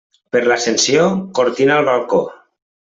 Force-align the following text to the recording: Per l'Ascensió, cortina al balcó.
Per 0.35 0.39
l'Ascensió, 0.51 1.05
cortina 1.41 1.79
al 1.79 1.91
balcó. 1.95 2.27